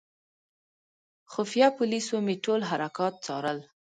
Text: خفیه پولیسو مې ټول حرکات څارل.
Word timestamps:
خفیه 1.31 1.67
پولیسو 1.77 2.15
مې 2.25 2.35
ټول 2.45 2.61
حرکات 2.69 3.13
څارل. 3.25 3.59